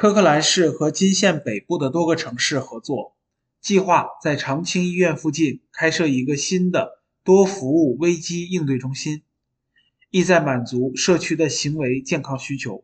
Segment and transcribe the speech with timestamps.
[0.00, 3.18] 科克兰市和金县北部的多个城市合作，
[3.60, 9.20] 计划在长青医院附近开设一个新的多服务危机应对中心，
[10.08, 12.82] 意在满足社区的行为健康需求。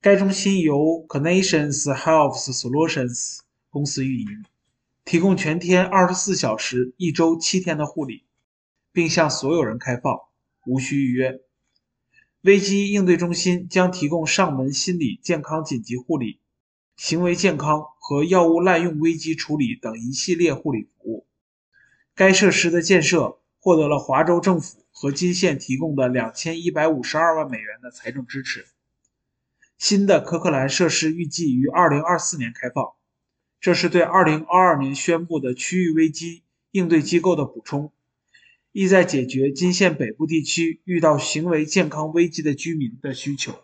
[0.00, 4.44] 该中心由 Cognitions Health Solutions 公司运营，
[5.04, 8.24] 提供全天二十四小时、一周七天的护理，
[8.92, 10.16] 并向所有人开放，
[10.64, 11.38] 无需预约。
[12.42, 16.38] 危机应对中心将提供上门心理健康紧急护理、
[16.96, 21.26] 行为健康和药物滥用危机处理等一系列护理服务。
[22.14, 28.66] 该设施的建设获得了华州政府和金县提供的两千一百五十二万美元的财政支持。
[29.76, 32.92] 新的科克兰设施预计于二零二四年开放，
[33.60, 37.92] 这是对二零二二年宣布的区域危机应对机构的补充。
[38.80, 43.52] 意在解决金县北部地区遇到行为健康危机的居民的需求。